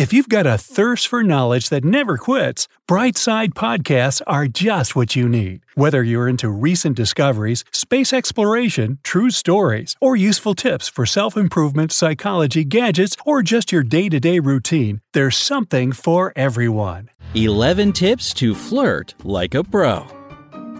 If 0.00 0.14
you've 0.14 0.30
got 0.30 0.46
a 0.46 0.56
thirst 0.56 1.08
for 1.08 1.22
knowledge 1.22 1.68
that 1.68 1.84
never 1.84 2.16
quits, 2.16 2.68
Brightside 2.88 3.50
podcasts 3.50 4.22
are 4.26 4.46
just 4.46 4.96
what 4.96 5.14
you 5.14 5.28
need. 5.28 5.60
Whether 5.74 6.02
you're 6.02 6.26
into 6.26 6.48
recent 6.48 6.96
discoveries, 6.96 7.66
space 7.70 8.10
exploration, 8.14 8.98
true 9.02 9.28
stories, 9.28 9.96
or 10.00 10.16
useful 10.16 10.54
tips 10.54 10.88
for 10.88 11.04
self 11.04 11.36
improvement, 11.36 11.92
psychology, 11.92 12.64
gadgets, 12.64 13.14
or 13.26 13.42
just 13.42 13.72
your 13.72 13.82
day 13.82 14.08
to 14.08 14.18
day 14.18 14.38
routine, 14.38 15.02
there's 15.12 15.36
something 15.36 15.92
for 15.92 16.32
everyone. 16.34 17.10
11 17.34 17.92
tips 17.92 18.32
to 18.32 18.54
flirt 18.54 19.12
like 19.22 19.54
a 19.54 19.62
pro. 19.62 20.06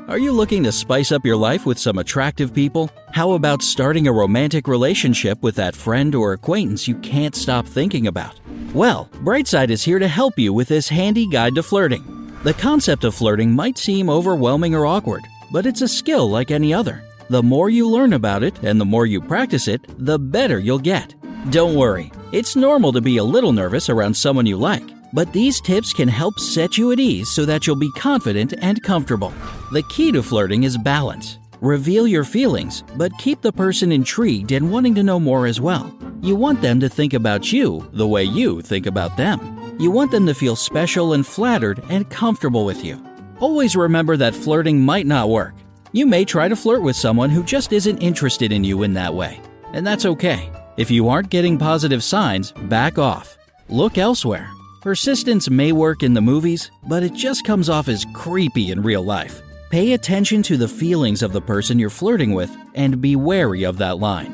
Are 0.09 0.19
you 0.19 0.33
looking 0.33 0.65
to 0.65 0.73
spice 0.73 1.13
up 1.13 1.27
your 1.27 1.37
life 1.37 1.67
with 1.67 1.79
some 1.79 1.99
attractive 1.99 2.55
people? 2.55 2.89
How 3.13 3.33
about 3.33 3.61
starting 3.61 4.09
a 4.09 4.13
romantic 4.13 4.67
relationship 4.67 5.43
with 5.43 5.57
that 5.57 5.77
friend 5.77 6.15
or 6.15 6.33
acquaintance 6.33 6.89
you 6.89 6.95
can't 7.01 7.35
stop 7.37 7.67
thinking 7.67 8.07
about? 8.07 8.41
Well, 8.73 9.09
Brightside 9.25 9.71
is 9.71 9.83
here 9.83 9.99
to 9.99 10.07
help 10.07 10.39
you 10.39 10.53
with 10.53 10.69
this 10.69 10.89
handy 10.89 11.27
guide 11.27 11.57
to 11.57 11.63
flirting. 11.63 12.33
The 12.45 12.55
concept 12.55 13.03
of 13.03 13.17
flirting 13.17 13.53
might 13.53 13.77
seem 13.77 14.09
overwhelming 14.09 14.77
or 14.77 14.87
awkward, 14.87 15.25
but 15.51 15.67
it's 15.67 15.83
a 15.83 15.89
skill 15.89 16.31
like 16.31 16.53
any 16.53 16.73
other. 16.73 17.03
The 17.31 17.43
more 17.43 17.69
you 17.69 17.89
learn 17.89 18.13
about 18.13 18.45
it 18.45 18.63
and 18.63 18.81
the 18.81 18.85
more 18.85 19.07
you 19.07 19.21
practice 19.21 19.67
it, 19.67 19.85
the 19.99 20.21
better 20.21 20.61
you'll 20.61 20.79
get. 20.79 21.17
Don't 21.51 21.75
worry, 21.75 22.13
it's 22.31 22.55
normal 22.55 22.93
to 22.93 23.01
be 23.01 23.17
a 23.17 23.25
little 23.25 23.53
nervous 23.53 23.89
around 23.89 24.15
someone 24.15 24.47
you 24.47 24.57
like. 24.57 24.85
But 25.13 25.33
these 25.33 25.61
tips 25.61 25.93
can 25.93 26.07
help 26.07 26.39
set 26.39 26.79
you 26.79 26.93
at 26.93 27.01
ease 27.01 27.29
so 27.29 27.45
that 27.47 27.67
you'll 27.67 27.75
be 27.75 27.91
confident 27.93 28.55
and 28.63 28.81
comfortable. 28.85 29.33
The 29.73 29.83
key 29.91 30.13
to 30.13 30.23
flirting 30.23 30.63
is 30.63 30.79
balance. 30.79 31.39
Reveal 31.61 32.07
your 32.07 32.25
feelings, 32.25 32.85
but 32.97 33.19
keep 33.19 33.43
the 33.43 33.53
person 33.53 33.91
intrigued 33.91 34.53
and 34.53 34.71
wanting 34.71 34.95
to 34.95 35.03
know 35.03 35.19
more 35.19 35.47
as 35.47 35.61
well. 35.61 35.93
You 36.23 36.37
want 36.37 36.61
them 36.61 36.81
to 36.81 36.89
think 36.89 37.15
about 37.15 37.51
you 37.51 37.89
the 37.95 38.07
way 38.07 38.23
you 38.23 38.61
think 38.61 38.85
about 38.85 39.17
them. 39.17 39.77
You 39.79 39.91
want 39.91 40.11
them 40.11 40.27
to 40.27 40.35
feel 40.35 40.55
special 40.55 41.15
and 41.15 41.27
flattered 41.27 41.83
and 41.89 42.11
comfortable 42.11 42.67
with 42.67 42.85
you. 42.85 43.03
Always 43.41 43.75
remember 43.75 44.19
that 44.19 44.35
flirting 44.35 44.81
might 44.81 45.07
not 45.07 45.31
work. 45.31 45.55
You 45.93 46.05
may 46.05 46.27
try 46.27 46.49
to 46.49 46.57
flirt 46.57 46.83
with 46.83 46.95
someone 46.95 47.31
who 47.31 47.43
just 47.43 47.73
isn't 47.73 48.03
interested 48.03 48.53
in 48.53 48.65
you 48.65 48.83
in 48.83 48.93
that 48.95 49.15
way, 49.15 49.41
and 49.73 49.87
that's 49.87 50.05
okay. 50.05 50.53
If 50.77 50.91
you 50.91 51.09
aren't 51.09 51.31
getting 51.31 51.57
positive 51.57 52.05
signs, 52.05 52.53
back 52.53 52.99
off. 52.99 53.39
Look 53.71 53.97
elsewhere. 53.97 54.51
Persistence 54.83 55.49
may 55.49 55.73
work 55.73 56.03
in 56.03 56.13
the 56.13 56.21
movies, 56.21 56.71
but 56.87 57.03
it 57.03 57.15
just 57.15 57.47
comes 57.47 57.71
off 57.71 57.89
as 57.89 58.05
creepy 58.13 58.73
in 58.73 58.83
real 58.83 59.03
life. 59.03 59.41
Pay 59.71 59.95
attention 59.95 60.43
to 60.43 60.59
the 60.59 60.69
feelings 60.69 61.23
of 61.23 61.33
the 61.33 61.41
person 61.41 61.79
you're 61.79 61.89
flirting 61.89 62.35
with 62.35 62.55
and 62.75 63.01
be 63.01 63.17
wary 63.17 63.63
of 63.63 63.79
that 63.79 63.99
line. 63.99 64.33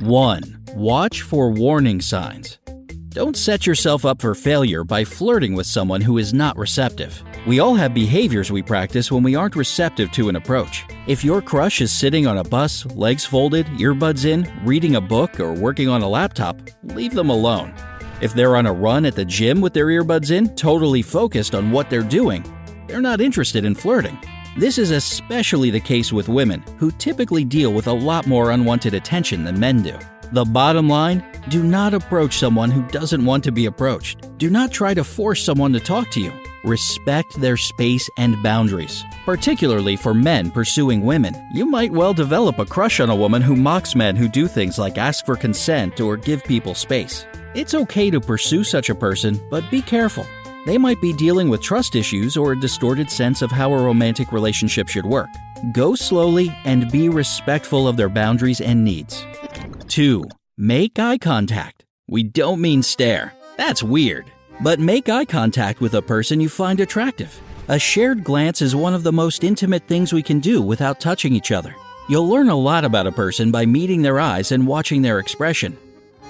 1. 0.00 0.57
Watch 0.74 1.22
for 1.22 1.50
warning 1.50 2.00
signs. 2.00 2.58
Don't 3.08 3.36
set 3.36 3.66
yourself 3.66 4.04
up 4.04 4.20
for 4.20 4.34
failure 4.34 4.84
by 4.84 5.02
flirting 5.02 5.54
with 5.54 5.66
someone 5.66 6.02
who 6.02 6.18
is 6.18 6.34
not 6.34 6.58
receptive. 6.58 7.22
We 7.46 7.58
all 7.58 7.74
have 7.74 7.94
behaviors 7.94 8.52
we 8.52 8.62
practice 8.62 9.10
when 9.10 9.22
we 9.22 9.34
aren't 9.34 9.56
receptive 9.56 10.12
to 10.12 10.28
an 10.28 10.36
approach. 10.36 10.84
If 11.06 11.24
your 11.24 11.40
crush 11.40 11.80
is 11.80 11.90
sitting 11.90 12.26
on 12.26 12.38
a 12.38 12.44
bus, 12.44 12.84
legs 12.86 13.24
folded, 13.24 13.66
earbuds 13.78 14.26
in, 14.26 14.46
reading 14.62 14.96
a 14.96 15.00
book, 15.00 15.40
or 15.40 15.54
working 15.54 15.88
on 15.88 16.02
a 16.02 16.08
laptop, 16.08 16.60
leave 16.82 17.14
them 17.14 17.30
alone. 17.30 17.74
If 18.20 18.34
they're 18.34 18.56
on 18.56 18.66
a 18.66 18.72
run 18.72 19.06
at 19.06 19.16
the 19.16 19.24
gym 19.24 19.62
with 19.62 19.72
their 19.72 19.86
earbuds 19.86 20.30
in, 20.30 20.54
totally 20.54 21.00
focused 21.00 21.54
on 21.54 21.72
what 21.72 21.88
they're 21.88 22.02
doing, 22.02 22.44
they're 22.86 23.00
not 23.00 23.22
interested 23.22 23.64
in 23.64 23.74
flirting. 23.74 24.18
This 24.58 24.76
is 24.76 24.90
especially 24.90 25.70
the 25.70 25.80
case 25.80 26.12
with 26.12 26.28
women, 26.28 26.62
who 26.78 26.90
typically 26.90 27.44
deal 27.44 27.72
with 27.72 27.86
a 27.86 27.92
lot 27.92 28.26
more 28.26 28.50
unwanted 28.50 28.92
attention 28.92 29.44
than 29.44 29.58
men 29.58 29.82
do. 29.82 29.98
The 30.30 30.44
bottom 30.44 30.90
line 30.90 31.24
do 31.48 31.62
not 31.62 31.94
approach 31.94 32.36
someone 32.36 32.70
who 32.70 32.82
doesn't 32.88 33.24
want 33.24 33.42
to 33.44 33.52
be 33.52 33.64
approached. 33.64 34.28
Do 34.36 34.50
not 34.50 34.70
try 34.70 34.92
to 34.92 35.02
force 35.02 35.42
someone 35.42 35.72
to 35.72 35.80
talk 35.80 36.10
to 36.10 36.20
you. 36.20 36.32
Respect 36.64 37.40
their 37.40 37.56
space 37.56 38.10
and 38.18 38.42
boundaries. 38.42 39.04
Particularly 39.24 39.96
for 39.96 40.12
men 40.12 40.50
pursuing 40.50 41.00
women, 41.00 41.34
you 41.54 41.64
might 41.64 41.92
well 41.92 42.12
develop 42.12 42.58
a 42.58 42.66
crush 42.66 43.00
on 43.00 43.08
a 43.08 43.16
woman 43.16 43.40
who 43.40 43.56
mocks 43.56 43.94
men 43.94 44.16
who 44.16 44.28
do 44.28 44.46
things 44.46 44.78
like 44.78 44.98
ask 44.98 45.24
for 45.24 45.34
consent 45.34 45.98
or 45.98 46.18
give 46.18 46.44
people 46.44 46.74
space. 46.74 47.24
It's 47.54 47.74
okay 47.74 48.10
to 48.10 48.20
pursue 48.20 48.64
such 48.64 48.90
a 48.90 48.94
person, 48.94 49.40
but 49.50 49.70
be 49.70 49.80
careful. 49.80 50.26
They 50.66 50.76
might 50.76 51.00
be 51.00 51.14
dealing 51.14 51.48
with 51.48 51.62
trust 51.62 51.96
issues 51.96 52.36
or 52.36 52.52
a 52.52 52.60
distorted 52.60 53.10
sense 53.10 53.40
of 53.40 53.50
how 53.50 53.72
a 53.72 53.82
romantic 53.82 54.32
relationship 54.32 54.88
should 54.88 55.06
work. 55.06 55.30
Go 55.72 55.94
slowly 55.94 56.54
and 56.64 56.90
be 56.90 57.08
respectful 57.08 57.88
of 57.88 57.96
their 57.96 58.10
boundaries 58.10 58.60
and 58.60 58.84
needs. 58.84 59.24
2. 59.88 60.24
Make 60.56 60.98
eye 60.98 61.18
contact. 61.18 61.84
We 62.08 62.22
don't 62.22 62.60
mean 62.60 62.82
stare. 62.82 63.32
That's 63.56 63.82
weird. 63.82 64.26
But 64.60 64.80
make 64.80 65.08
eye 65.08 65.24
contact 65.24 65.80
with 65.80 65.94
a 65.94 66.02
person 66.02 66.40
you 66.40 66.48
find 66.48 66.80
attractive. 66.80 67.40
A 67.68 67.78
shared 67.78 68.22
glance 68.24 68.62
is 68.62 68.76
one 68.76 68.94
of 68.94 69.02
the 69.02 69.12
most 69.12 69.44
intimate 69.44 69.86
things 69.88 70.12
we 70.12 70.22
can 70.22 70.40
do 70.40 70.62
without 70.62 71.00
touching 71.00 71.34
each 71.34 71.52
other. 71.52 71.74
You'll 72.08 72.28
learn 72.28 72.48
a 72.48 72.56
lot 72.56 72.84
about 72.84 73.06
a 73.06 73.12
person 73.12 73.50
by 73.50 73.66
meeting 73.66 74.02
their 74.02 74.20
eyes 74.20 74.52
and 74.52 74.66
watching 74.66 75.02
their 75.02 75.18
expression. 75.18 75.76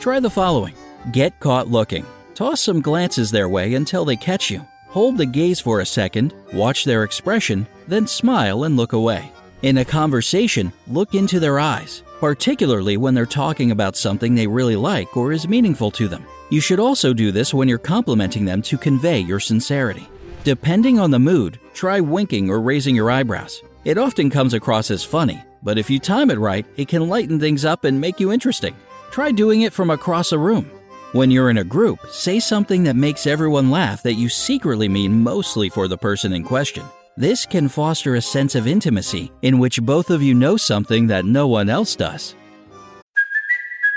Try 0.00 0.20
the 0.20 0.30
following 0.30 0.74
Get 1.12 1.38
caught 1.40 1.68
looking. 1.68 2.04
Toss 2.34 2.60
some 2.60 2.80
glances 2.80 3.30
their 3.30 3.48
way 3.48 3.74
until 3.74 4.04
they 4.04 4.16
catch 4.16 4.50
you. 4.50 4.66
Hold 4.88 5.18
the 5.18 5.26
gaze 5.26 5.60
for 5.60 5.80
a 5.80 5.86
second, 5.86 6.32
watch 6.52 6.84
their 6.84 7.04
expression, 7.04 7.66
then 7.86 8.06
smile 8.06 8.64
and 8.64 8.76
look 8.76 8.92
away. 8.92 9.30
In 9.62 9.78
a 9.78 9.84
conversation, 9.84 10.72
look 10.86 11.14
into 11.14 11.40
their 11.40 11.58
eyes, 11.58 12.02
particularly 12.20 12.96
when 12.96 13.14
they're 13.14 13.26
talking 13.26 13.70
about 13.70 13.96
something 13.96 14.34
they 14.34 14.46
really 14.46 14.76
like 14.76 15.16
or 15.16 15.32
is 15.32 15.48
meaningful 15.48 15.90
to 15.92 16.08
them. 16.08 16.24
You 16.50 16.60
should 16.60 16.80
also 16.80 17.12
do 17.12 17.30
this 17.30 17.52
when 17.52 17.68
you're 17.68 17.78
complimenting 17.78 18.44
them 18.44 18.62
to 18.62 18.78
convey 18.78 19.20
your 19.20 19.40
sincerity. 19.40 20.08
Depending 20.44 20.98
on 20.98 21.10
the 21.10 21.18
mood, 21.18 21.58
try 21.74 22.00
winking 22.00 22.50
or 22.50 22.60
raising 22.60 22.96
your 22.96 23.10
eyebrows. 23.10 23.62
It 23.84 23.98
often 23.98 24.30
comes 24.30 24.54
across 24.54 24.90
as 24.90 25.04
funny, 25.04 25.42
but 25.62 25.78
if 25.78 25.90
you 25.90 25.98
time 25.98 26.30
it 26.30 26.38
right, 26.38 26.66
it 26.76 26.88
can 26.88 27.08
lighten 27.08 27.38
things 27.38 27.64
up 27.64 27.84
and 27.84 28.00
make 28.00 28.18
you 28.18 28.32
interesting. 28.32 28.74
Try 29.10 29.30
doing 29.30 29.62
it 29.62 29.72
from 29.72 29.90
across 29.90 30.32
a 30.32 30.38
room. 30.38 30.70
When 31.12 31.30
you're 31.30 31.50
in 31.50 31.58
a 31.58 31.64
group, 31.64 32.00
say 32.10 32.38
something 32.38 32.84
that 32.84 32.96
makes 32.96 33.26
everyone 33.26 33.70
laugh 33.70 34.02
that 34.02 34.14
you 34.14 34.28
secretly 34.28 34.88
mean 34.88 35.22
mostly 35.22 35.68
for 35.68 35.88
the 35.88 35.96
person 35.96 36.32
in 36.32 36.44
question. 36.44 36.84
This 37.18 37.44
can 37.44 37.66
foster 37.66 38.14
a 38.14 38.22
sense 38.22 38.54
of 38.54 38.68
intimacy 38.68 39.32
in 39.42 39.58
which 39.58 39.82
both 39.82 40.10
of 40.10 40.22
you 40.22 40.36
know 40.36 40.56
something 40.56 41.08
that 41.08 41.24
no 41.24 41.48
one 41.48 41.68
else 41.68 41.96
does. 41.96 42.36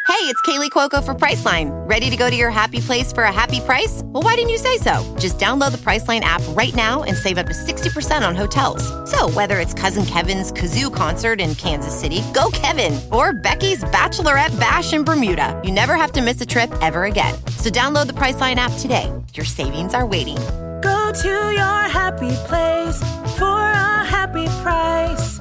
Hey, 0.07 0.27
it's 0.27 0.41
Kaley 0.41 0.71
Cuoco 0.71 1.03
for 1.03 1.13
Priceline. 1.13 1.69
Ready 1.87 2.09
to 2.09 2.17
go 2.17 2.31
to 2.31 2.35
your 2.35 2.49
happy 2.49 2.79
place 2.79 3.13
for 3.13 3.25
a 3.25 3.31
happy 3.31 3.59
price? 3.59 4.01
Well, 4.05 4.23
why 4.23 4.33
didn't 4.33 4.49
you 4.49 4.57
say 4.57 4.77
so? 4.77 5.03
Just 5.19 5.37
download 5.37 5.71
the 5.71 5.77
Priceline 5.77 6.21
app 6.21 6.41
right 6.57 6.73
now 6.73 7.03
and 7.03 7.15
save 7.15 7.37
up 7.37 7.45
to 7.45 7.53
60% 7.53 8.27
on 8.27 8.35
hotels. 8.35 8.81
So, 9.11 9.29
whether 9.29 9.59
it's 9.59 9.75
Cousin 9.75 10.07
Kevin's 10.07 10.51
Kazoo 10.51 10.91
concert 10.91 11.39
in 11.39 11.53
Kansas 11.53 11.93
City, 11.93 12.23
go 12.33 12.49
Kevin, 12.51 12.99
or 13.11 13.33
Becky's 13.33 13.83
Bachelorette 13.83 14.59
Bash 14.59 14.93
in 14.93 15.03
Bermuda, 15.03 15.61
you 15.63 15.71
never 15.71 15.95
have 15.95 16.11
to 16.13 16.23
miss 16.23 16.41
a 16.41 16.45
trip 16.47 16.71
ever 16.81 17.03
again. 17.03 17.35
So, 17.59 17.69
download 17.69 18.07
the 18.07 18.13
Priceline 18.13 18.55
app 18.55 18.73
today. 18.79 19.11
Your 19.35 19.45
savings 19.45 19.93
are 19.93 20.07
waiting. 20.07 20.39
Go 21.11 21.17
to 21.23 21.27
your 21.27 21.89
happy 21.91 22.31
place 22.47 22.99
for 23.37 23.59
a 23.59 24.05
happy 24.05 24.47
price. 24.63 25.39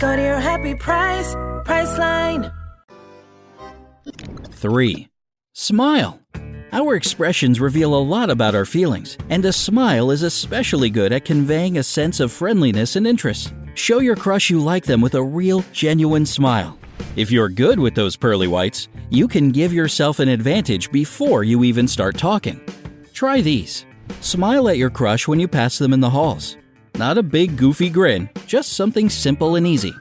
Go 0.00 0.16
to 0.16 0.20
your 0.20 0.40
happy 0.40 0.74
price, 0.74 1.36
Priceline. 1.64 2.52
3. 4.50 5.08
Smile. 5.52 6.18
Our 6.72 6.96
expressions 6.96 7.60
reveal 7.60 7.94
a 7.94 8.02
lot 8.02 8.28
about 8.28 8.56
our 8.56 8.64
feelings, 8.64 9.16
and 9.28 9.44
a 9.44 9.52
smile 9.52 10.10
is 10.10 10.24
especially 10.24 10.90
good 10.90 11.12
at 11.12 11.24
conveying 11.24 11.78
a 11.78 11.84
sense 11.84 12.18
of 12.18 12.32
friendliness 12.32 12.96
and 12.96 13.06
interest. 13.06 13.54
Show 13.74 14.00
your 14.00 14.16
crush 14.16 14.50
you 14.50 14.58
like 14.58 14.84
them 14.84 15.00
with 15.00 15.14
a 15.14 15.22
real, 15.22 15.64
genuine 15.72 16.26
smile. 16.26 16.76
If 17.14 17.30
you're 17.30 17.48
good 17.48 17.78
with 17.78 17.94
those 17.94 18.16
pearly 18.16 18.48
whites, 18.48 18.88
you 19.10 19.28
can 19.28 19.52
give 19.52 19.72
yourself 19.72 20.18
an 20.18 20.28
advantage 20.28 20.90
before 20.90 21.44
you 21.44 21.62
even 21.62 21.86
start 21.86 22.18
talking. 22.18 22.60
Try 23.12 23.42
these. 23.42 23.86
Smile 24.20 24.68
at 24.68 24.78
your 24.78 24.90
crush 24.90 25.26
when 25.26 25.40
you 25.40 25.48
pass 25.48 25.78
them 25.78 25.92
in 25.92 26.00
the 26.00 26.10
halls. 26.10 26.56
Not 26.96 27.18
a 27.18 27.22
big 27.22 27.56
goofy 27.56 27.88
grin, 27.88 28.28
just 28.46 28.74
something 28.74 29.08
simple 29.08 29.56
and 29.56 29.66
easy. 29.66 29.94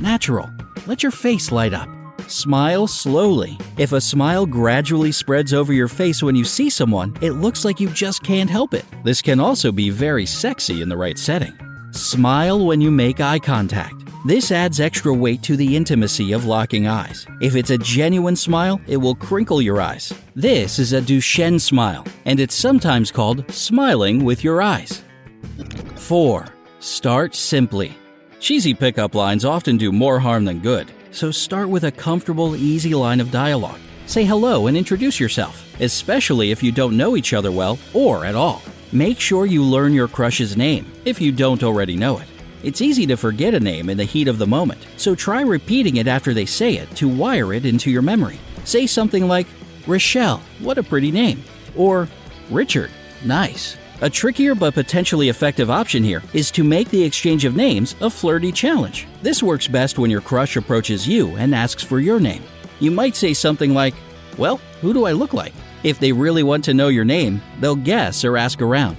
Natural. 0.00 0.50
Let 0.86 1.02
your 1.02 1.12
face 1.12 1.52
light 1.52 1.74
up. 1.74 1.88
Smile 2.28 2.86
slowly. 2.86 3.58
If 3.76 3.92
a 3.92 4.00
smile 4.00 4.46
gradually 4.46 5.12
spreads 5.12 5.52
over 5.52 5.72
your 5.72 5.88
face 5.88 6.22
when 6.22 6.36
you 6.36 6.44
see 6.44 6.70
someone, 6.70 7.16
it 7.20 7.32
looks 7.32 7.64
like 7.64 7.80
you 7.80 7.88
just 7.90 8.22
can't 8.22 8.50
help 8.50 8.74
it. 8.74 8.84
This 9.04 9.22
can 9.22 9.40
also 9.40 9.72
be 9.72 9.90
very 9.90 10.26
sexy 10.26 10.82
in 10.82 10.88
the 10.88 10.96
right 10.96 11.18
setting. 11.18 11.56
Smile 11.90 12.66
when 12.66 12.80
you 12.80 12.90
make 12.90 13.20
eye 13.20 13.38
contact. 13.38 14.07
This 14.24 14.50
adds 14.50 14.80
extra 14.80 15.14
weight 15.14 15.42
to 15.42 15.56
the 15.56 15.76
intimacy 15.76 16.32
of 16.32 16.44
locking 16.44 16.88
eyes. 16.88 17.24
If 17.40 17.54
it's 17.54 17.70
a 17.70 17.78
genuine 17.78 18.34
smile, 18.34 18.80
it 18.88 18.96
will 18.96 19.14
crinkle 19.14 19.62
your 19.62 19.80
eyes. 19.80 20.12
This 20.34 20.80
is 20.80 20.92
a 20.92 21.00
Duchenne 21.00 21.60
smile, 21.60 22.04
and 22.24 22.40
it's 22.40 22.56
sometimes 22.56 23.12
called 23.12 23.48
smiling 23.48 24.24
with 24.24 24.42
your 24.42 24.60
eyes. 24.60 25.04
4. 25.94 26.46
Start 26.80 27.36
simply. 27.36 27.96
Cheesy 28.40 28.74
pickup 28.74 29.14
lines 29.14 29.44
often 29.44 29.76
do 29.76 29.92
more 29.92 30.18
harm 30.18 30.44
than 30.44 30.58
good, 30.58 30.90
so 31.12 31.30
start 31.30 31.68
with 31.68 31.84
a 31.84 31.92
comfortable, 31.92 32.56
easy 32.56 32.94
line 32.94 33.20
of 33.20 33.30
dialogue. 33.30 33.78
Say 34.06 34.24
hello 34.24 34.66
and 34.66 34.76
introduce 34.76 35.20
yourself, 35.20 35.64
especially 35.80 36.50
if 36.50 36.60
you 36.60 36.72
don't 36.72 36.96
know 36.96 37.16
each 37.16 37.34
other 37.34 37.52
well 37.52 37.78
or 37.94 38.24
at 38.24 38.34
all. 38.34 38.62
Make 38.90 39.20
sure 39.20 39.46
you 39.46 39.62
learn 39.62 39.92
your 39.92 40.08
crush's 40.08 40.56
name 40.56 40.90
if 41.04 41.20
you 41.20 41.30
don't 41.30 41.62
already 41.62 41.94
know 41.94 42.18
it. 42.18 42.26
It's 42.62 42.80
easy 42.80 43.06
to 43.06 43.16
forget 43.16 43.54
a 43.54 43.60
name 43.60 43.88
in 43.88 43.96
the 43.96 44.04
heat 44.04 44.28
of 44.28 44.38
the 44.38 44.46
moment, 44.46 44.86
so 44.96 45.14
try 45.14 45.42
repeating 45.42 45.96
it 45.96 46.08
after 46.08 46.34
they 46.34 46.46
say 46.46 46.76
it 46.76 46.90
to 46.96 47.08
wire 47.08 47.52
it 47.52 47.64
into 47.64 47.90
your 47.90 48.02
memory. 48.02 48.40
Say 48.64 48.86
something 48.86 49.28
like, 49.28 49.46
Rochelle, 49.86 50.42
what 50.58 50.78
a 50.78 50.82
pretty 50.82 51.10
name, 51.10 51.42
or 51.76 52.08
Richard, 52.50 52.90
nice. 53.24 53.76
A 54.00 54.10
trickier 54.10 54.54
but 54.54 54.74
potentially 54.74 55.28
effective 55.28 55.70
option 55.70 56.04
here 56.04 56.22
is 56.32 56.50
to 56.52 56.62
make 56.62 56.88
the 56.90 57.02
exchange 57.02 57.44
of 57.44 57.56
names 57.56 57.96
a 58.00 58.10
flirty 58.10 58.52
challenge. 58.52 59.06
This 59.22 59.42
works 59.42 59.66
best 59.66 59.98
when 59.98 60.10
your 60.10 60.20
crush 60.20 60.56
approaches 60.56 61.06
you 61.06 61.36
and 61.36 61.54
asks 61.54 61.82
for 61.82 61.98
your 61.98 62.20
name. 62.20 62.42
You 62.78 62.92
might 62.92 63.16
say 63.16 63.34
something 63.34 63.74
like, 63.74 63.94
Well, 64.36 64.60
who 64.80 64.92
do 64.92 65.04
I 65.04 65.12
look 65.12 65.34
like? 65.34 65.52
If 65.82 65.98
they 65.98 66.12
really 66.12 66.44
want 66.44 66.64
to 66.64 66.74
know 66.74 66.88
your 66.88 67.04
name, 67.04 67.40
they'll 67.60 67.76
guess 67.76 68.24
or 68.24 68.36
ask 68.36 68.62
around. 68.62 68.96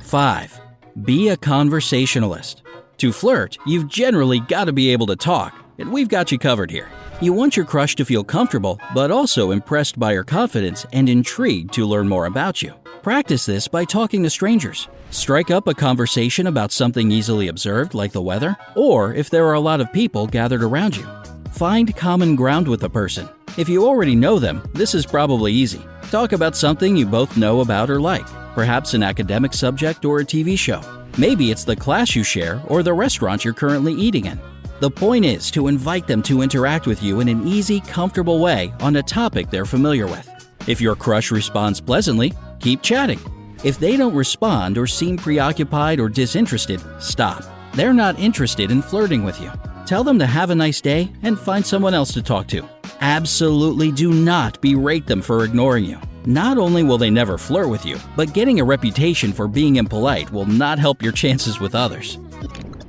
5. 0.00 0.60
Be 1.02 1.28
a 1.28 1.36
conversationalist. 1.36 2.62
To 2.96 3.12
flirt, 3.12 3.56
you've 3.64 3.86
generally 3.86 4.40
got 4.40 4.64
to 4.64 4.72
be 4.72 4.90
able 4.90 5.06
to 5.06 5.16
talk, 5.16 5.54
and 5.78 5.92
we've 5.92 6.08
got 6.08 6.32
you 6.32 6.38
covered 6.38 6.72
here. 6.72 6.88
You 7.20 7.32
want 7.32 7.56
your 7.56 7.66
crush 7.66 7.94
to 7.96 8.04
feel 8.04 8.24
comfortable, 8.24 8.80
but 8.94 9.12
also 9.12 9.52
impressed 9.52 9.98
by 9.98 10.12
your 10.12 10.24
confidence 10.24 10.86
and 10.92 11.08
intrigued 11.08 11.72
to 11.74 11.86
learn 11.86 12.08
more 12.08 12.26
about 12.26 12.62
you. 12.62 12.74
Practice 13.02 13.46
this 13.46 13.68
by 13.68 13.84
talking 13.84 14.24
to 14.24 14.30
strangers. 14.30 14.88
Strike 15.10 15.52
up 15.52 15.68
a 15.68 15.74
conversation 15.74 16.48
about 16.48 16.72
something 16.72 17.12
easily 17.12 17.46
observed, 17.46 17.94
like 17.94 18.10
the 18.10 18.22
weather, 18.22 18.56
or 18.74 19.14
if 19.14 19.30
there 19.30 19.46
are 19.46 19.54
a 19.54 19.60
lot 19.60 19.80
of 19.80 19.92
people 19.92 20.26
gathered 20.26 20.64
around 20.64 20.96
you. 20.96 21.06
Find 21.52 21.94
common 21.94 22.34
ground 22.34 22.66
with 22.66 22.80
the 22.80 22.90
person. 22.90 23.28
If 23.56 23.68
you 23.68 23.86
already 23.86 24.16
know 24.16 24.40
them, 24.40 24.68
this 24.72 24.96
is 24.96 25.06
probably 25.06 25.52
easy. 25.52 25.84
Talk 26.10 26.32
about 26.32 26.56
something 26.56 26.96
you 26.96 27.06
both 27.06 27.36
know 27.36 27.60
about 27.60 27.88
or 27.88 28.00
like 28.00 28.26
perhaps 28.58 28.92
an 28.92 29.04
academic 29.04 29.54
subject 29.54 30.04
or 30.04 30.18
a 30.18 30.24
TV 30.24 30.58
show. 30.58 30.80
Maybe 31.16 31.52
it's 31.52 31.62
the 31.62 31.76
class 31.76 32.16
you 32.16 32.24
share 32.24 32.60
or 32.66 32.82
the 32.82 32.92
restaurant 32.92 33.44
you're 33.44 33.54
currently 33.54 33.92
eating 33.92 34.26
in. 34.26 34.40
The 34.80 34.90
point 34.90 35.24
is 35.24 35.48
to 35.52 35.68
invite 35.68 36.08
them 36.08 36.24
to 36.24 36.42
interact 36.42 36.88
with 36.88 37.00
you 37.00 37.20
in 37.20 37.28
an 37.28 37.46
easy, 37.46 37.78
comfortable 37.78 38.40
way 38.40 38.74
on 38.80 38.96
a 38.96 39.02
topic 39.04 39.48
they're 39.48 39.64
familiar 39.64 40.08
with. 40.08 40.28
If 40.66 40.80
your 40.80 40.96
crush 40.96 41.30
responds 41.30 41.80
pleasantly, 41.80 42.32
keep 42.58 42.82
chatting. 42.82 43.20
If 43.62 43.78
they 43.78 43.96
don't 43.96 44.12
respond 44.12 44.76
or 44.76 44.88
seem 44.88 45.18
preoccupied 45.18 46.00
or 46.00 46.08
disinterested, 46.08 46.82
stop. 46.98 47.44
They're 47.74 47.94
not 47.94 48.18
interested 48.18 48.72
in 48.72 48.82
flirting 48.82 49.22
with 49.22 49.40
you. 49.40 49.52
Tell 49.86 50.02
them 50.02 50.18
to 50.18 50.26
have 50.26 50.50
a 50.50 50.56
nice 50.56 50.80
day 50.80 51.12
and 51.22 51.38
find 51.38 51.64
someone 51.64 51.94
else 51.94 52.12
to 52.14 52.22
talk 52.22 52.48
to. 52.48 52.68
Absolutely 53.00 53.92
do 53.92 54.12
not 54.12 54.60
berate 54.60 55.06
them 55.06 55.22
for 55.22 55.44
ignoring 55.44 55.84
you. 55.84 56.00
Not 56.26 56.58
only 56.58 56.82
will 56.82 56.98
they 56.98 57.10
never 57.10 57.38
flirt 57.38 57.68
with 57.68 57.86
you, 57.86 57.96
but 58.16 58.34
getting 58.34 58.60
a 58.60 58.64
reputation 58.64 59.32
for 59.32 59.46
being 59.46 59.76
impolite 59.76 60.30
will 60.32 60.46
not 60.46 60.78
help 60.78 61.02
your 61.02 61.12
chances 61.12 61.60
with 61.60 61.74
others. 61.74 62.18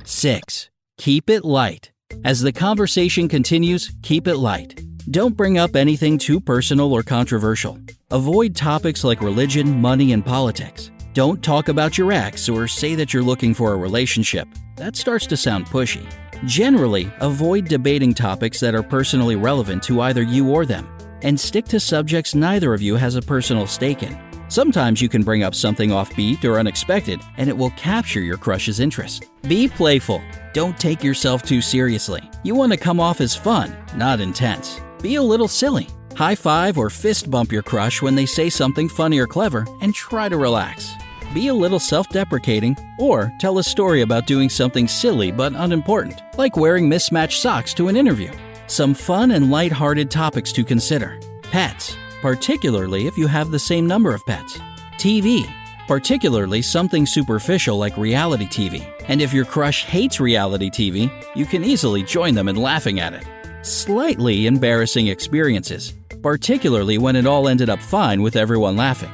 6. 0.04 0.70
Keep 0.98 1.30
it 1.30 1.44
light. 1.44 1.92
As 2.24 2.40
the 2.40 2.52
conversation 2.52 3.28
continues, 3.28 3.92
keep 4.02 4.26
it 4.26 4.36
light. 4.36 4.84
Don't 5.10 5.36
bring 5.36 5.58
up 5.58 5.76
anything 5.76 6.18
too 6.18 6.40
personal 6.40 6.92
or 6.92 7.02
controversial. 7.02 7.78
Avoid 8.10 8.56
topics 8.56 9.04
like 9.04 9.22
religion, 9.22 9.80
money, 9.80 10.12
and 10.12 10.26
politics. 10.26 10.90
Don't 11.14 11.42
talk 11.42 11.68
about 11.68 11.96
your 11.96 12.12
ex 12.12 12.48
or 12.48 12.66
say 12.66 12.94
that 12.96 13.14
you're 13.14 13.22
looking 13.22 13.54
for 13.54 13.72
a 13.72 13.76
relationship. 13.76 14.48
That 14.76 14.96
starts 14.96 15.26
to 15.28 15.36
sound 15.36 15.66
pushy. 15.66 16.04
Generally, 16.46 17.12
avoid 17.20 17.66
debating 17.66 18.12
topics 18.12 18.60
that 18.60 18.74
are 18.74 18.82
personally 18.82 19.36
relevant 19.36 19.82
to 19.84 20.00
either 20.00 20.22
you 20.22 20.50
or 20.50 20.66
them 20.66 20.88
and 21.22 21.38
stick 21.38 21.64
to 21.66 21.80
subjects 21.80 22.34
neither 22.34 22.74
of 22.74 22.82
you 22.82 22.96
has 22.96 23.16
a 23.16 23.22
personal 23.22 23.66
stake 23.66 24.02
in. 24.02 24.18
Sometimes 24.48 25.00
you 25.00 25.08
can 25.08 25.22
bring 25.22 25.44
up 25.44 25.54
something 25.54 25.90
offbeat 25.90 26.44
or 26.44 26.58
unexpected, 26.58 27.20
and 27.36 27.48
it 27.48 27.56
will 27.56 27.70
capture 27.70 28.20
your 28.20 28.36
crush's 28.36 28.80
interest. 28.80 29.26
Be 29.42 29.68
playful. 29.68 30.20
Don't 30.52 30.76
take 30.76 31.04
yourself 31.04 31.44
too 31.44 31.60
seriously. 31.60 32.28
You 32.42 32.56
want 32.56 32.72
to 32.72 32.78
come 32.78 32.98
off 32.98 33.20
as 33.20 33.36
fun, 33.36 33.76
not 33.94 34.20
intense. 34.20 34.80
Be 35.02 35.14
a 35.14 35.22
little 35.22 35.46
silly. 35.46 35.86
High 36.16 36.34
five 36.34 36.78
or 36.78 36.90
fist 36.90 37.30
bump 37.30 37.52
your 37.52 37.62
crush 37.62 38.02
when 38.02 38.16
they 38.16 38.26
say 38.26 38.50
something 38.50 38.88
funny 38.88 39.18
or 39.18 39.26
clever, 39.28 39.66
and 39.80 39.94
try 39.94 40.28
to 40.28 40.36
relax. 40.36 40.92
Be 41.32 41.46
a 41.46 41.54
little 41.54 41.78
self 41.78 42.08
deprecating, 42.08 42.76
or 42.98 43.32
tell 43.38 43.58
a 43.58 43.62
story 43.62 44.00
about 44.00 44.26
doing 44.26 44.48
something 44.48 44.88
silly 44.88 45.30
but 45.30 45.52
unimportant, 45.54 46.20
like 46.36 46.56
wearing 46.56 46.88
mismatched 46.88 47.40
socks 47.40 47.72
to 47.74 47.86
an 47.86 47.96
interview. 47.96 48.32
Some 48.70 48.94
fun 48.94 49.32
and 49.32 49.50
light-hearted 49.50 50.12
topics 50.12 50.52
to 50.52 50.62
consider. 50.62 51.18
Pets, 51.42 51.96
particularly 52.22 53.08
if 53.08 53.18
you 53.18 53.26
have 53.26 53.50
the 53.50 53.58
same 53.58 53.84
number 53.84 54.14
of 54.14 54.24
pets. 54.26 54.60
TV, 54.96 55.44
particularly 55.88 56.62
something 56.62 57.04
superficial 57.04 57.78
like 57.78 57.96
reality 57.96 58.46
TV. 58.46 58.88
And 59.08 59.20
if 59.20 59.32
your 59.32 59.44
crush 59.44 59.84
hates 59.86 60.20
reality 60.20 60.70
TV, 60.70 61.10
you 61.34 61.46
can 61.46 61.64
easily 61.64 62.04
join 62.04 62.36
them 62.36 62.46
in 62.46 62.54
laughing 62.54 63.00
at 63.00 63.12
it. 63.12 63.26
Slightly 63.66 64.46
embarrassing 64.46 65.08
experiences, 65.08 65.92
particularly 66.22 66.96
when 66.96 67.16
it 67.16 67.26
all 67.26 67.48
ended 67.48 67.70
up 67.70 67.80
fine 67.80 68.22
with 68.22 68.36
everyone 68.36 68.76
laughing. 68.76 69.10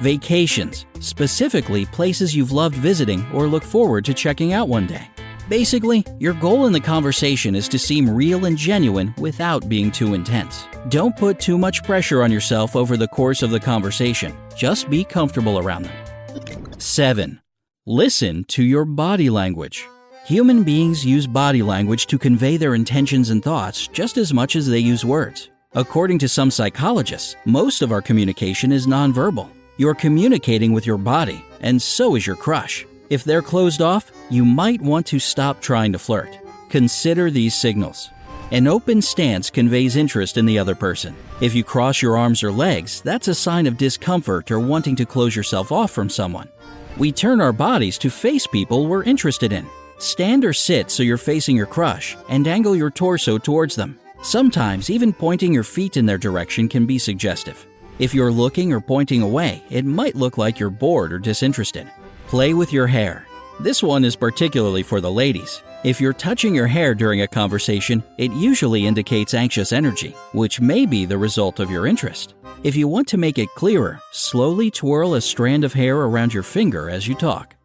Vacations, 0.00 0.86
specifically 1.00 1.84
places 1.84 2.36
you've 2.36 2.52
loved 2.52 2.76
visiting 2.76 3.26
or 3.32 3.48
look 3.48 3.64
forward 3.64 4.04
to 4.04 4.14
checking 4.14 4.52
out 4.52 4.68
one 4.68 4.86
day. 4.86 5.09
Basically, 5.50 6.04
your 6.20 6.34
goal 6.34 6.66
in 6.66 6.72
the 6.72 6.78
conversation 6.78 7.56
is 7.56 7.66
to 7.70 7.78
seem 7.78 8.08
real 8.08 8.44
and 8.44 8.56
genuine 8.56 9.12
without 9.18 9.68
being 9.68 9.90
too 9.90 10.14
intense. 10.14 10.64
Don't 10.90 11.16
put 11.16 11.40
too 11.40 11.58
much 11.58 11.82
pressure 11.82 12.22
on 12.22 12.30
yourself 12.30 12.76
over 12.76 12.96
the 12.96 13.08
course 13.08 13.42
of 13.42 13.50
the 13.50 13.58
conversation. 13.58 14.32
Just 14.56 14.88
be 14.88 15.02
comfortable 15.02 15.58
around 15.58 15.86
them. 15.86 16.80
7. 16.80 17.40
Listen 17.84 18.44
to 18.44 18.62
your 18.62 18.84
body 18.84 19.28
language. 19.28 19.88
Human 20.24 20.62
beings 20.62 21.04
use 21.04 21.26
body 21.26 21.62
language 21.62 22.06
to 22.06 22.16
convey 22.16 22.56
their 22.56 22.76
intentions 22.76 23.30
and 23.30 23.42
thoughts 23.42 23.88
just 23.88 24.18
as 24.18 24.32
much 24.32 24.54
as 24.54 24.68
they 24.68 24.78
use 24.78 25.04
words. 25.04 25.50
According 25.74 26.20
to 26.20 26.28
some 26.28 26.52
psychologists, 26.52 27.34
most 27.44 27.82
of 27.82 27.90
our 27.90 28.00
communication 28.00 28.70
is 28.70 28.86
nonverbal. 28.86 29.48
You're 29.78 29.96
communicating 29.96 30.72
with 30.72 30.86
your 30.86 30.98
body, 30.98 31.44
and 31.60 31.82
so 31.82 32.14
is 32.14 32.24
your 32.24 32.36
crush. 32.36 32.86
If 33.10 33.24
they're 33.24 33.42
closed 33.42 33.82
off, 33.82 34.12
you 34.30 34.44
might 34.44 34.80
want 34.80 35.04
to 35.06 35.18
stop 35.18 35.60
trying 35.60 35.92
to 35.92 35.98
flirt. 35.98 36.38
Consider 36.68 37.28
these 37.28 37.56
signals. 37.56 38.08
An 38.52 38.68
open 38.68 39.02
stance 39.02 39.50
conveys 39.50 39.96
interest 39.96 40.36
in 40.36 40.46
the 40.46 40.60
other 40.60 40.76
person. 40.76 41.16
If 41.40 41.52
you 41.52 41.64
cross 41.64 42.00
your 42.00 42.16
arms 42.16 42.44
or 42.44 42.52
legs, 42.52 43.00
that's 43.00 43.26
a 43.26 43.34
sign 43.34 43.66
of 43.66 43.76
discomfort 43.76 44.52
or 44.52 44.60
wanting 44.60 44.94
to 44.94 45.04
close 45.04 45.34
yourself 45.34 45.72
off 45.72 45.90
from 45.90 46.08
someone. 46.08 46.48
We 46.96 47.10
turn 47.10 47.40
our 47.40 47.52
bodies 47.52 47.98
to 47.98 48.10
face 48.10 48.46
people 48.46 48.86
we're 48.86 49.02
interested 49.02 49.52
in. 49.52 49.66
Stand 49.98 50.44
or 50.44 50.52
sit 50.52 50.88
so 50.88 51.02
you're 51.02 51.18
facing 51.18 51.56
your 51.56 51.66
crush 51.66 52.16
and 52.28 52.46
angle 52.46 52.76
your 52.76 52.90
torso 52.90 53.38
towards 53.38 53.74
them. 53.74 53.98
Sometimes, 54.22 54.88
even 54.88 55.12
pointing 55.12 55.52
your 55.52 55.64
feet 55.64 55.96
in 55.96 56.06
their 56.06 56.18
direction 56.18 56.68
can 56.68 56.86
be 56.86 56.98
suggestive. 56.98 57.66
If 57.98 58.14
you're 58.14 58.30
looking 58.30 58.72
or 58.72 58.80
pointing 58.80 59.22
away, 59.22 59.64
it 59.68 59.84
might 59.84 60.14
look 60.14 60.38
like 60.38 60.58
you're 60.58 60.70
bored 60.70 61.12
or 61.12 61.18
disinterested. 61.18 61.90
Play 62.30 62.54
with 62.54 62.72
your 62.72 62.86
hair. 62.86 63.26
This 63.58 63.82
one 63.82 64.04
is 64.04 64.14
particularly 64.14 64.84
for 64.84 65.00
the 65.00 65.10
ladies. 65.10 65.64
If 65.82 66.00
you're 66.00 66.12
touching 66.12 66.54
your 66.54 66.68
hair 66.68 66.94
during 66.94 67.22
a 67.22 67.26
conversation, 67.26 68.04
it 68.18 68.30
usually 68.30 68.86
indicates 68.86 69.34
anxious 69.34 69.72
energy, 69.72 70.14
which 70.30 70.60
may 70.60 70.86
be 70.86 71.04
the 71.04 71.18
result 71.18 71.58
of 71.58 71.72
your 71.72 71.88
interest. 71.88 72.34
If 72.62 72.76
you 72.76 72.86
want 72.86 73.08
to 73.08 73.18
make 73.18 73.38
it 73.38 73.48
clearer, 73.56 73.98
slowly 74.12 74.70
twirl 74.70 75.14
a 75.14 75.20
strand 75.20 75.64
of 75.64 75.72
hair 75.72 75.96
around 75.96 76.32
your 76.32 76.44
finger 76.44 76.88
as 76.88 77.08
you 77.08 77.16
talk. 77.16 77.56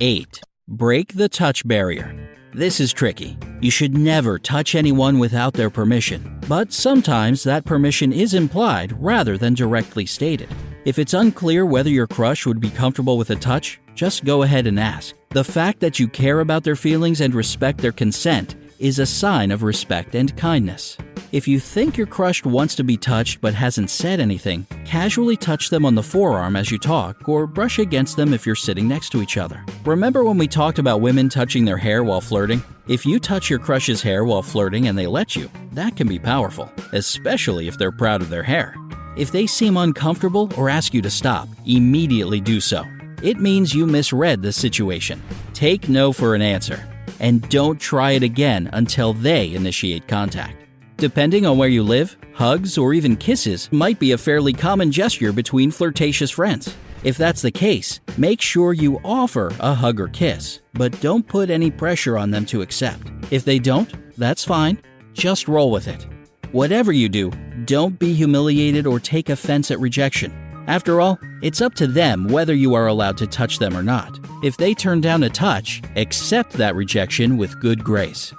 8. 0.00 0.40
Break 0.66 1.14
the 1.14 1.28
touch 1.28 1.64
barrier. 1.68 2.12
This 2.52 2.80
is 2.80 2.92
tricky. 2.92 3.38
You 3.60 3.70
should 3.70 3.96
never 3.96 4.40
touch 4.40 4.74
anyone 4.74 5.20
without 5.20 5.54
their 5.54 5.70
permission, 5.70 6.40
but 6.48 6.72
sometimes 6.72 7.44
that 7.44 7.64
permission 7.64 8.12
is 8.12 8.34
implied 8.34 8.92
rather 9.00 9.38
than 9.38 9.54
directly 9.54 10.04
stated. 10.04 10.48
If 10.84 10.98
it's 10.98 11.14
unclear 11.14 11.64
whether 11.64 11.90
your 11.90 12.08
crush 12.08 12.44
would 12.44 12.58
be 12.58 12.70
comfortable 12.70 13.16
with 13.16 13.30
a 13.30 13.36
touch, 13.36 13.78
just 14.00 14.24
go 14.24 14.44
ahead 14.44 14.66
and 14.66 14.80
ask. 14.80 15.14
The 15.28 15.44
fact 15.44 15.80
that 15.80 16.00
you 16.00 16.08
care 16.08 16.40
about 16.40 16.64
their 16.64 16.74
feelings 16.74 17.20
and 17.20 17.34
respect 17.34 17.82
their 17.82 17.92
consent 17.92 18.56
is 18.78 18.98
a 18.98 19.04
sign 19.04 19.50
of 19.50 19.62
respect 19.62 20.14
and 20.14 20.34
kindness. 20.38 20.96
If 21.32 21.46
you 21.46 21.60
think 21.60 21.98
your 21.98 22.06
crush 22.06 22.42
wants 22.42 22.74
to 22.76 22.82
be 22.82 22.96
touched 22.96 23.42
but 23.42 23.52
hasn't 23.52 23.90
said 23.90 24.18
anything, 24.18 24.66
casually 24.86 25.36
touch 25.36 25.68
them 25.68 25.84
on 25.84 25.94
the 25.94 26.02
forearm 26.02 26.56
as 26.56 26.70
you 26.70 26.78
talk 26.78 27.28
or 27.28 27.46
brush 27.46 27.78
against 27.78 28.16
them 28.16 28.32
if 28.32 28.46
you're 28.46 28.54
sitting 28.54 28.88
next 28.88 29.10
to 29.10 29.20
each 29.20 29.36
other. 29.36 29.62
Remember 29.84 30.24
when 30.24 30.38
we 30.38 30.48
talked 30.48 30.78
about 30.78 31.02
women 31.02 31.28
touching 31.28 31.66
their 31.66 31.76
hair 31.76 32.02
while 32.02 32.22
flirting? 32.22 32.62
If 32.88 33.04
you 33.04 33.20
touch 33.20 33.50
your 33.50 33.58
crush's 33.58 34.00
hair 34.00 34.24
while 34.24 34.42
flirting 34.42 34.88
and 34.88 34.96
they 34.96 35.06
let 35.06 35.36
you, 35.36 35.50
that 35.72 35.94
can 35.94 36.08
be 36.08 36.18
powerful, 36.18 36.72
especially 36.92 37.68
if 37.68 37.76
they're 37.76 37.92
proud 37.92 38.22
of 38.22 38.30
their 38.30 38.44
hair. 38.44 38.74
If 39.18 39.30
they 39.30 39.46
seem 39.46 39.76
uncomfortable 39.76 40.50
or 40.56 40.70
ask 40.70 40.94
you 40.94 41.02
to 41.02 41.10
stop, 41.10 41.48
immediately 41.66 42.40
do 42.40 42.60
so. 42.60 42.86
It 43.22 43.38
means 43.38 43.74
you 43.74 43.86
misread 43.86 44.42
the 44.42 44.52
situation. 44.52 45.22
Take 45.52 45.88
no 45.88 46.12
for 46.12 46.34
an 46.34 46.42
answer. 46.42 46.86
And 47.18 47.46
don't 47.50 47.78
try 47.78 48.12
it 48.12 48.22
again 48.22 48.70
until 48.72 49.12
they 49.12 49.52
initiate 49.54 50.08
contact. 50.08 50.56
Depending 50.96 51.44
on 51.46 51.58
where 51.58 51.68
you 51.68 51.82
live, 51.82 52.16
hugs 52.34 52.78
or 52.78 52.94
even 52.94 53.16
kisses 53.16 53.70
might 53.72 53.98
be 53.98 54.12
a 54.12 54.18
fairly 54.18 54.52
common 54.52 54.90
gesture 54.90 55.32
between 55.32 55.70
flirtatious 55.70 56.30
friends. 56.30 56.74
If 57.04 57.16
that's 57.16 57.42
the 57.42 57.50
case, 57.50 58.00
make 58.18 58.40
sure 58.40 58.72
you 58.72 59.00
offer 59.04 59.52
a 59.60 59.74
hug 59.74 60.00
or 60.00 60.08
kiss, 60.08 60.60
but 60.74 60.98
don't 61.00 61.26
put 61.26 61.48
any 61.48 61.70
pressure 61.70 62.18
on 62.18 62.30
them 62.30 62.44
to 62.46 62.62
accept. 62.62 63.10
If 63.30 63.44
they 63.44 63.58
don't, 63.58 63.90
that's 64.18 64.44
fine. 64.44 64.80
Just 65.14 65.48
roll 65.48 65.70
with 65.70 65.88
it. 65.88 66.06
Whatever 66.52 66.92
you 66.92 67.08
do, 67.08 67.30
don't 67.64 67.98
be 67.98 68.12
humiliated 68.12 68.86
or 68.86 69.00
take 69.00 69.28
offense 69.30 69.70
at 69.70 69.80
rejection. 69.80 70.49
After 70.70 71.00
all, 71.00 71.18
it's 71.42 71.60
up 71.60 71.74
to 71.74 71.88
them 71.88 72.28
whether 72.28 72.54
you 72.54 72.74
are 72.74 72.86
allowed 72.86 73.18
to 73.18 73.26
touch 73.26 73.58
them 73.58 73.76
or 73.76 73.82
not. 73.82 74.20
If 74.44 74.56
they 74.56 74.72
turn 74.72 75.00
down 75.00 75.24
a 75.24 75.28
touch, 75.28 75.82
accept 75.96 76.52
that 76.52 76.76
rejection 76.76 77.36
with 77.36 77.58
good 77.58 77.82
grace. 77.82 78.32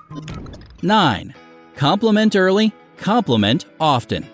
9. 0.81 1.35
Compliment 1.75 2.37
early, 2.37 2.71
compliment 2.95 3.65
often. 3.81 4.25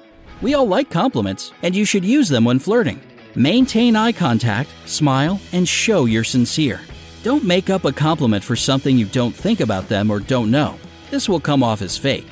We 0.44 0.54
all 0.54 0.68
like 0.68 0.92
compliments, 0.92 1.54
and 1.63 1.75
you 1.75 1.86
should 1.86 2.06
use 2.06 2.30
them 2.30 2.46
when 2.46 2.60
flirting. 2.60 3.01
Maintain 3.34 3.96
eye 3.96 4.12
contact, 4.12 4.70
smile, 4.86 5.42
and 5.51 5.68
show 5.68 6.06
you're 6.06 6.24
sincere. 6.24 6.80
Don't 7.24 7.46
make 7.46 7.72
up 7.72 7.84
a 7.86 7.92
compliment 7.92 8.44
for 8.44 8.56
something 8.56 8.96
you 8.96 9.08
don't 9.08 9.36
think 9.36 9.60
about 9.60 9.89
them 9.89 10.12
or 10.12 10.20
don't 10.20 10.51
know. 10.51 10.77
This 11.10 11.27
will 11.27 11.39
come 11.39 11.63
off 11.63 11.82
as 11.82 11.98
fake. 11.98 12.27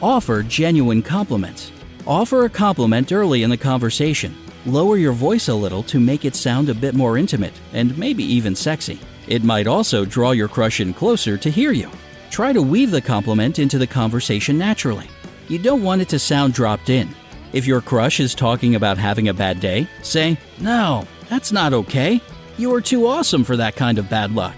Offer 0.00 0.44
genuine 0.44 1.02
compliments. 1.02 1.72
Offer 2.06 2.46
a 2.46 2.48
compliment 2.48 3.12
early 3.12 3.42
in 3.42 3.50
the 3.50 3.58
conversation. 3.58 4.34
Lower 4.66 4.98
your 4.98 5.12
voice 5.12 5.48
a 5.48 5.54
little 5.54 5.82
to 5.84 5.98
make 5.98 6.26
it 6.26 6.34
sound 6.34 6.68
a 6.68 6.74
bit 6.74 6.94
more 6.94 7.16
intimate 7.16 7.54
and 7.72 7.96
maybe 7.96 8.22
even 8.22 8.54
sexy. 8.54 9.00
It 9.26 9.42
might 9.42 9.66
also 9.66 10.04
draw 10.04 10.32
your 10.32 10.48
crush 10.48 10.80
in 10.80 10.92
closer 10.92 11.38
to 11.38 11.50
hear 11.50 11.72
you. 11.72 11.90
Try 12.30 12.52
to 12.52 12.60
weave 12.60 12.90
the 12.90 13.00
compliment 13.00 13.58
into 13.58 13.78
the 13.78 13.86
conversation 13.86 14.58
naturally. 14.58 15.08
You 15.48 15.58
don't 15.58 15.82
want 15.82 16.02
it 16.02 16.08
to 16.10 16.18
sound 16.18 16.52
dropped 16.52 16.90
in. 16.90 17.08
If 17.52 17.66
your 17.66 17.80
crush 17.80 18.20
is 18.20 18.34
talking 18.34 18.74
about 18.74 18.98
having 18.98 19.28
a 19.28 19.34
bad 19.34 19.60
day, 19.60 19.88
say, 20.02 20.36
No, 20.58 21.06
that's 21.28 21.52
not 21.52 21.72
okay. 21.72 22.20
You 22.58 22.74
are 22.74 22.80
too 22.82 23.06
awesome 23.06 23.44
for 23.44 23.56
that 23.56 23.76
kind 23.76 23.98
of 23.98 24.10
bad 24.10 24.32
luck. 24.32 24.54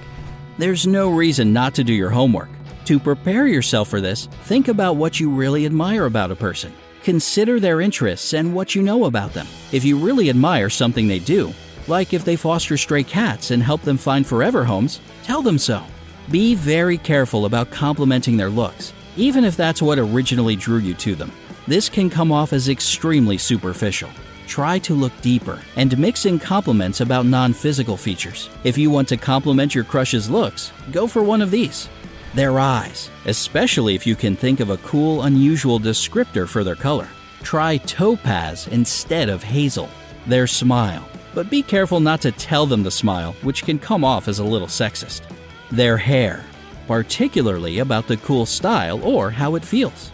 There's 0.58 0.86
no 0.86 1.10
reason 1.10 1.52
not 1.52 1.74
to 1.76 1.84
do 1.84 1.94
your 1.94 2.10
homework. 2.10 2.50
To 2.86 2.98
prepare 2.98 3.46
yourself 3.46 3.88
for 3.88 4.00
this, 4.00 4.26
think 4.42 4.66
about 4.66 4.96
what 4.96 5.20
you 5.20 5.30
really 5.30 5.64
admire 5.64 6.06
about 6.06 6.32
a 6.32 6.36
person. 6.36 6.72
Consider 7.02 7.58
their 7.58 7.80
interests 7.80 8.32
and 8.32 8.54
what 8.54 8.76
you 8.76 8.82
know 8.82 9.06
about 9.06 9.32
them. 9.32 9.48
If 9.72 9.84
you 9.84 9.98
really 9.98 10.30
admire 10.30 10.70
something 10.70 11.08
they 11.08 11.18
do, 11.18 11.52
like 11.88 12.14
if 12.14 12.24
they 12.24 12.36
foster 12.36 12.76
stray 12.76 13.02
cats 13.02 13.50
and 13.50 13.60
help 13.60 13.82
them 13.82 13.96
find 13.96 14.24
forever 14.24 14.64
homes, 14.64 15.00
tell 15.24 15.42
them 15.42 15.58
so. 15.58 15.82
Be 16.30 16.54
very 16.54 16.96
careful 16.96 17.46
about 17.46 17.72
complimenting 17.72 18.36
their 18.36 18.50
looks, 18.50 18.92
even 19.16 19.44
if 19.44 19.56
that's 19.56 19.82
what 19.82 19.98
originally 19.98 20.54
drew 20.54 20.78
you 20.78 20.94
to 20.94 21.16
them. 21.16 21.32
This 21.66 21.88
can 21.88 22.08
come 22.08 22.30
off 22.30 22.52
as 22.52 22.68
extremely 22.68 23.36
superficial. 23.36 24.10
Try 24.46 24.78
to 24.80 24.94
look 24.94 25.12
deeper 25.22 25.60
and 25.76 25.98
mix 25.98 26.24
in 26.26 26.38
compliments 26.38 27.00
about 27.00 27.26
non 27.26 27.52
physical 27.52 27.96
features. 27.96 28.48
If 28.62 28.78
you 28.78 28.90
want 28.90 29.08
to 29.08 29.16
compliment 29.16 29.74
your 29.74 29.84
crush's 29.84 30.30
looks, 30.30 30.72
go 30.92 31.08
for 31.08 31.22
one 31.22 31.42
of 31.42 31.50
these 31.50 31.88
their 32.34 32.58
eyes, 32.58 33.10
especially 33.26 33.94
if 33.94 34.06
you 34.06 34.16
can 34.16 34.36
think 34.36 34.60
of 34.60 34.70
a 34.70 34.78
cool, 34.78 35.22
unusual 35.22 35.78
descriptor 35.78 36.48
for 36.48 36.64
their 36.64 36.76
color. 36.76 37.08
Try 37.42 37.76
topaz 37.78 38.68
instead 38.68 39.28
of 39.28 39.42
hazel. 39.42 39.88
Their 40.26 40.46
smile, 40.46 41.06
but 41.34 41.50
be 41.50 41.62
careful 41.62 42.00
not 42.00 42.20
to 42.22 42.32
tell 42.32 42.66
them 42.66 42.84
to 42.84 42.90
smile, 42.90 43.34
which 43.42 43.64
can 43.64 43.78
come 43.78 44.04
off 44.04 44.28
as 44.28 44.38
a 44.38 44.44
little 44.44 44.68
sexist. 44.68 45.22
Their 45.70 45.96
hair, 45.96 46.44
particularly 46.86 47.78
about 47.80 48.06
the 48.06 48.16
cool 48.18 48.46
style 48.46 49.02
or 49.04 49.30
how 49.30 49.54
it 49.54 49.64
feels. 49.64 50.12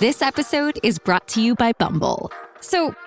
This 0.00 0.22
episode 0.22 0.80
is 0.82 0.98
brought 0.98 1.28
to 1.28 1.42
you 1.42 1.54
by 1.54 1.72
Bumble. 1.72 2.32
So, 2.60 2.94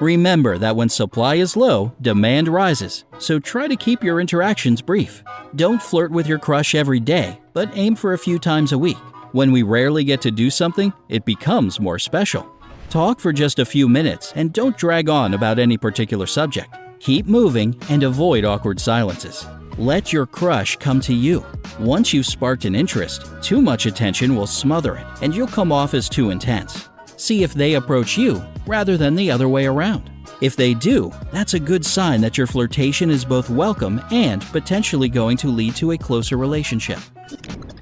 Remember 0.00 0.58
that 0.58 0.76
when 0.76 0.88
supply 0.88 1.34
is 1.36 1.56
low, 1.56 1.92
demand 2.00 2.46
rises, 2.46 3.04
so 3.18 3.40
try 3.40 3.66
to 3.66 3.74
keep 3.74 4.04
your 4.04 4.20
interactions 4.20 4.80
brief. 4.80 5.24
Don't 5.56 5.82
flirt 5.82 6.12
with 6.12 6.28
your 6.28 6.38
crush 6.38 6.76
every 6.76 7.00
day, 7.00 7.40
but 7.52 7.70
aim 7.72 7.96
for 7.96 8.12
a 8.12 8.18
few 8.18 8.38
times 8.38 8.70
a 8.70 8.78
week. 8.78 8.98
When 9.32 9.50
we 9.50 9.64
rarely 9.64 10.04
get 10.04 10.20
to 10.22 10.30
do 10.30 10.50
something, 10.50 10.92
it 11.08 11.24
becomes 11.24 11.80
more 11.80 11.98
special. 11.98 12.48
Talk 12.90 13.18
for 13.18 13.32
just 13.32 13.58
a 13.58 13.64
few 13.64 13.88
minutes 13.88 14.32
and 14.36 14.52
don't 14.52 14.78
drag 14.78 15.08
on 15.08 15.34
about 15.34 15.58
any 15.58 15.76
particular 15.76 16.26
subject. 16.26 16.72
Keep 17.00 17.26
moving 17.26 17.74
and 17.90 18.04
avoid 18.04 18.44
awkward 18.44 18.78
silences. 18.78 19.46
Let 19.78 20.12
your 20.12 20.26
crush 20.26 20.76
come 20.76 21.00
to 21.00 21.12
you. 21.12 21.44
Once 21.80 22.12
you've 22.12 22.26
sparked 22.26 22.64
an 22.64 22.76
interest, 22.76 23.26
too 23.42 23.60
much 23.60 23.86
attention 23.86 24.36
will 24.36 24.46
smother 24.46 24.96
it 24.96 25.06
and 25.22 25.34
you'll 25.34 25.48
come 25.48 25.72
off 25.72 25.92
as 25.92 26.08
too 26.08 26.30
intense. 26.30 26.88
See 27.18 27.42
if 27.42 27.52
they 27.52 27.74
approach 27.74 28.16
you 28.16 28.42
rather 28.66 28.96
than 28.96 29.16
the 29.16 29.30
other 29.30 29.48
way 29.48 29.66
around. 29.66 30.08
If 30.40 30.54
they 30.54 30.72
do, 30.72 31.12
that's 31.32 31.54
a 31.54 31.60
good 31.60 31.84
sign 31.84 32.20
that 32.20 32.38
your 32.38 32.46
flirtation 32.46 33.10
is 33.10 33.24
both 33.24 33.50
welcome 33.50 34.00
and 34.12 34.42
potentially 34.46 35.08
going 35.08 35.36
to 35.38 35.48
lead 35.48 35.74
to 35.76 35.90
a 35.90 35.98
closer 35.98 36.36
relationship. 36.36 37.00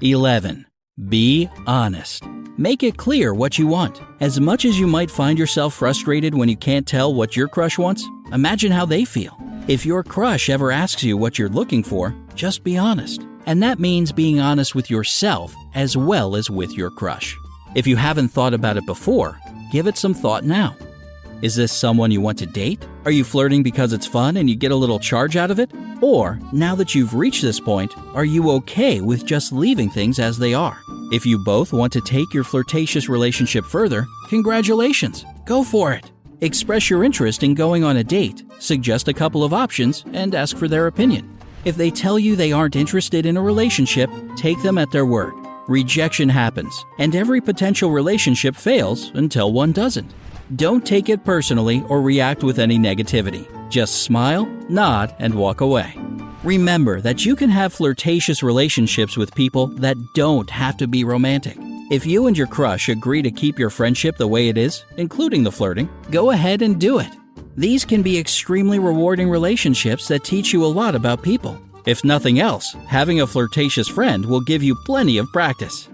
11. 0.01 0.65
Be 1.07 1.47
honest. 1.67 2.23
Make 2.57 2.81
it 2.81 2.97
clear 2.97 3.35
what 3.35 3.59
you 3.59 3.67
want. 3.67 4.01
As 4.19 4.39
much 4.39 4.65
as 4.65 4.79
you 4.79 4.87
might 4.87 5.11
find 5.11 5.37
yourself 5.37 5.75
frustrated 5.75 6.33
when 6.33 6.49
you 6.49 6.57
can't 6.57 6.87
tell 6.87 7.13
what 7.13 7.35
your 7.35 7.47
crush 7.47 7.77
wants, 7.77 8.03
imagine 8.31 8.71
how 8.71 8.87
they 8.87 9.05
feel. 9.05 9.37
If 9.67 9.85
your 9.85 10.01
crush 10.01 10.49
ever 10.49 10.71
asks 10.71 11.03
you 11.03 11.15
what 11.15 11.37
you're 11.37 11.49
looking 11.49 11.83
for, 11.83 12.15
just 12.33 12.63
be 12.63 12.75
honest. 12.75 13.21
And 13.45 13.61
that 13.61 13.79
means 13.79 14.11
being 14.11 14.39
honest 14.39 14.73
with 14.73 14.89
yourself 14.89 15.53
as 15.75 15.95
well 15.95 16.35
as 16.35 16.49
with 16.49 16.75
your 16.75 16.89
crush. 16.89 17.37
If 17.75 17.87
you 17.87 17.95
haven't 17.95 18.29
thought 18.29 18.53
about 18.53 18.77
it 18.77 18.85
before, 18.85 19.39
give 19.71 19.87
it 19.87 19.97
some 19.97 20.13
thought 20.13 20.43
now. 20.43 20.75
Is 21.41 21.55
this 21.55 21.71
someone 21.71 22.09
you 22.09 22.19
want 22.19 22.39
to 22.39 22.47
date? 22.47 22.87
Are 23.05 23.11
you 23.11 23.23
flirting 23.23 23.61
because 23.61 23.93
it's 23.93 24.07
fun 24.07 24.37
and 24.37 24.49
you 24.49 24.55
get 24.55 24.71
a 24.71 24.75
little 24.75 24.97
charge 24.97 25.35
out 25.35 25.51
of 25.51 25.59
it? 25.59 25.71
Or, 26.01 26.39
now 26.51 26.73
that 26.75 26.95
you've 26.95 27.13
reached 27.13 27.43
this 27.43 27.59
point, 27.59 27.93
are 28.15 28.25
you 28.25 28.49
okay 28.51 29.01
with 29.01 29.25
just 29.25 29.53
leaving 29.53 29.89
things 29.89 30.17
as 30.17 30.37
they 30.37 30.53
are? 30.53 30.79
If 31.11 31.25
you 31.25 31.37
both 31.37 31.73
want 31.73 31.93
to 31.93 32.01
take 32.01 32.33
your 32.33 32.43
flirtatious 32.43 33.07
relationship 33.07 33.65
further, 33.65 34.07
congratulations! 34.29 35.25
Go 35.45 35.63
for 35.63 35.93
it! 35.93 36.11
Express 36.41 36.89
your 36.89 37.03
interest 37.03 37.43
in 37.43 37.53
going 37.53 37.83
on 37.83 37.97
a 37.97 38.03
date, 38.03 38.43
suggest 38.59 39.07
a 39.07 39.13
couple 39.13 39.43
of 39.43 39.53
options, 39.53 40.03
and 40.13 40.35
ask 40.35 40.57
for 40.57 40.67
their 40.67 40.87
opinion. 40.87 41.37
If 41.65 41.77
they 41.77 41.91
tell 41.91 42.17
you 42.17 42.35
they 42.35 42.51
aren't 42.51 42.75
interested 42.75 43.25
in 43.25 43.37
a 43.37 43.41
relationship, 43.41 44.09
take 44.35 44.61
them 44.63 44.77
at 44.77 44.91
their 44.91 45.05
word. 45.05 45.33
Rejection 45.67 46.29
happens, 46.29 46.85
and 46.97 47.13
every 47.13 47.41
potential 47.41 47.91
relationship 47.91 48.55
fails 48.55 49.11
until 49.15 49.51
one 49.51 49.73
doesn't. 49.73 50.13
Don't 50.55 50.85
take 50.85 51.09
it 51.09 51.25
personally 51.25 51.83
or 51.89 52.01
react 52.01 52.41
with 52.41 52.57
any 52.57 52.79
negativity. 52.79 53.45
Just 53.69 54.03
smile, 54.03 54.45
nod, 54.69 55.13
and 55.19 55.35
walk 55.35 55.59
away. 55.59 55.93
Remember 56.43 57.01
that 57.01 57.25
you 57.25 57.35
can 57.35 57.49
have 57.49 57.73
flirtatious 57.73 58.41
relationships 58.41 59.17
with 59.17 59.35
people 59.35 59.67
that 59.67 59.97
don't 60.15 60.49
have 60.49 60.77
to 60.77 60.87
be 60.87 61.03
romantic. 61.03 61.57
If 61.91 62.05
you 62.05 62.27
and 62.27 62.37
your 62.37 62.47
crush 62.47 62.87
agree 62.87 63.21
to 63.21 63.31
keep 63.31 63.59
your 63.59 63.69
friendship 63.69 64.15
the 64.15 64.27
way 64.27 64.47
it 64.47 64.57
is, 64.57 64.85
including 64.95 65.43
the 65.43 65.51
flirting, 65.51 65.89
go 66.11 66.31
ahead 66.31 66.61
and 66.61 66.79
do 66.79 66.99
it. 66.99 67.13
These 67.57 67.83
can 67.83 68.01
be 68.01 68.17
extremely 68.17 68.79
rewarding 68.79 69.29
relationships 69.29 70.07
that 70.07 70.23
teach 70.23 70.53
you 70.53 70.63
a 70.63 70.67
lot 70.67 70.95
about 70.95 71.23
people. 71.23 71.59
If 71.87 72.03
nothing 72.03 72.41
else, 72.41 72.75
having 72.85 73.21
a 73.21 73.27
flirtatious 73.27 73.87
friend 73.87 74.25
will 74.25 74.41
give 74.41 74.61
you 74.61 74.75
plenty 74.75 75.19
of 75.19 75.31
practice. 75.31 75.87